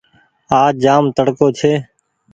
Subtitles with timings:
[0.61, 1.73] آج جآم تڙڪو ڇي